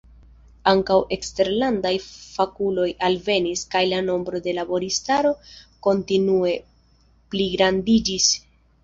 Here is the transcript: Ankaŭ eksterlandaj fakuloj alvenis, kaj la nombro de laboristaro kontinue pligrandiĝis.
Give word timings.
Ankaŭ 0.69 0.95
eksterlandaj 1.15 1.91
fakuloj 2.05 2.87
alvenis, 3.09 3.63
kaj 3.75 3.81
la 3.91 3.99
nombro 4.07 4.41
de 4.47 4.55
laboristaro 4.61 5.35
kontinue 5.89 6.55
pligrandiĝis. 7.35 8.27